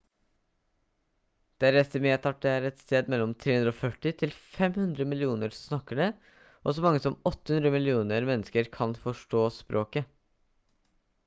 det 1.63 1.67
er 1.67 1.75
estimert 1.81 2.23
at 2.29 2.39
det 2.45 2.53
er 2.53 2.65
et 2.69 2.79
sted 2.83 3.11
mellom 3.15 3.35
340 3.43 4.15
til 4.23 4.33
500 4.55 5.07
millioner 5.13 5.53
som 5.57 5.67
snakker 5.75 6.01
det 6.05 6.09
og 6.71 6.77
så 6.79 6.85
mange 6.89 7.03
som 7.05 7.19
800 7.33 7.75
millioner 7.79 8.29
mennesker 8.33 8.73
kan 8.79 8.97
forstå 9.07 9.45
språket 9.63 10.11